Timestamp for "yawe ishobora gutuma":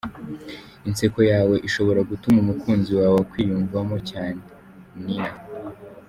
1.31-2.37